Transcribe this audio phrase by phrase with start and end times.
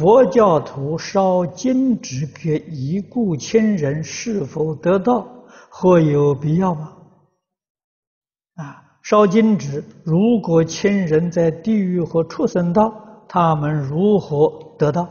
[0.00, 5.28] 佛教徒烧金纸给已故亲人，是否得道？
[5.68, 6.96] 或有必要吗？
[8.54, 15.06] 啊，烧金纸，如果亲人在地狱或畜生道，他们如何得道？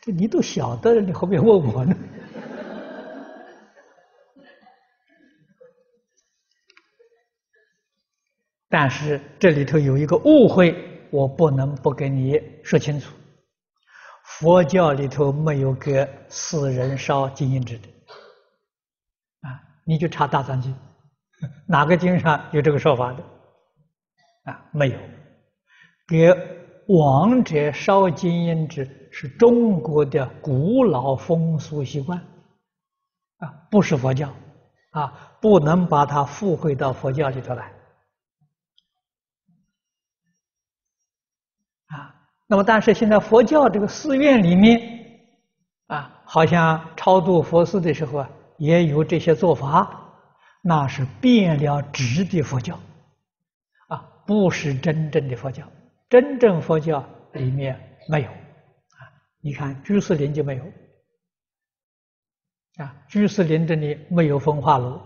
[0.00, 1.92] 这你都晓得了，你何必问我呢？
[8.70, 10.72] 但是这里头有一个误会，
[11.10, 13.12] 我不能不给你说清楚。
[14.28, 17.88] 佛教里头没有给死人烧金银纸的，
[19.40, 20.72] 啊，你就查《大藏经》，
[21.66, 23.24] 哪个经上有这个说法的？
[24.44, 24.98] 啊，没有。
[26.06, 26.28] 给
[26.88, 32.18] 亡者烧金银纸是中国的古老风俗习惯，
[33.38, 34.32] 啊，不是佛教，
[34.90, 37.72] 啊，不能把它附会到佛教里头来
[41.88, 42.17] 啊。
[42.50, 44.80] 那么，但是现在佛教这个寺院里面，
[45.88, 50.14] 啊，好像超度佛事的时候啊，也有这些做法，
[50.62, 52.74] 那是变了质的佛教，
[53.88, 55.62] 啊，不是真正的佛教。
[56.08, 59.00] 真正佛教里面没有，啊，
[59.42, 60.64] 你看居士林就没有，
[62.82, 64.98] 啊，居士林这里没有焚化炉，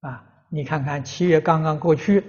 [0.00, 2.24] 啊，你看看七月刚刚过去，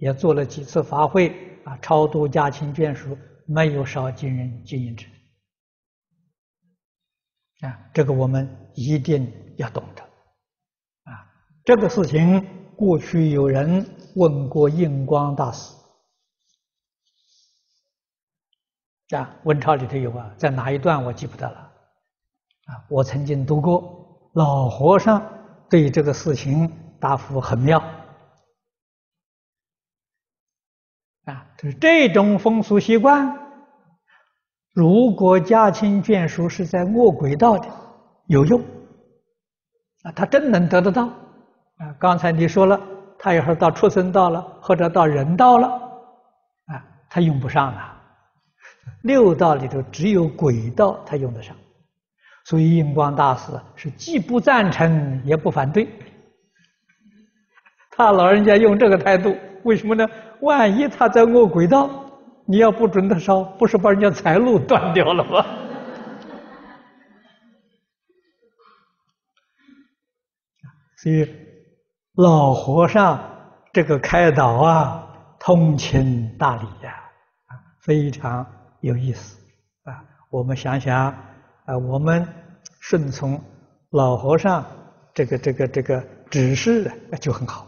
[0.00, 1.34] 也做了几次法会，
[1.64, 3.16] 啊，超度家亲眷属。
[3.46, 5.06] 没有少金人金银纸
[7.60, 11.26] 啊，这个我们一定要懂得啊。
[11.64, 15.74] 这个事情过去有人问过印光大师
[19.16, 22.84] 啊，文钞里头有啊，在哪一段我记不得了啊。
[22.88, 25.22] 我曾经读过，老和尚
[25.70, 27.78] 对这个事情答复很妙
[31.24, 33.38] 啊，就是这种风俗习惯。
[34.72, 37.68] 如果家亲眷属是在饿鬼道的，
[38.26, 38.60] 有用
[40.02, 41.94] 啊，他真能得得到啊。
[41.98, 42.80] 刚才你说了，
[43.18, 45.68] 他一会儿到畜生道了，或者到人道了，
[46.66, 48.02] 啊，他用不上了。
[49.02, 51.56] 六道里头只有鬼道他用得上，
[52.44, 55.88] 所以印光大师是既不赞成也不反对。
[57.92, 60.08] 他老人家用这个态度，为什么呢？
[60.40, 62.00] 万一他在饿鬼道。
[62.46, 65.42] 你要不准他烧，不是把人家财路断掉了吗？
[71.02, 71.26] 所以
[72.16, 73.18] 老和尚
[73.72, 75.08] 这个开导啊，
[75.40, 76.92] 通情达理呀，
[77.46, 78.46] 啊，非常
[78.80, 79.38] 有意思
[79.84, 80.04] 啊。
[80.28, 81.06] 我们想想
[81.64, 82.28] 啊，我们
[82.80, 83.42] 顺从
[83.92, 84.62] 老和尚
[85.14, 86.92] 这个这个这个指示
[87.22, 87.66] 就很好。